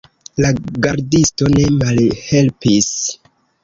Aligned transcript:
La 0.45 0.49
gardisto 0.85 1.51
ne 1.59 1.69
malhelpis. 1.79 2.95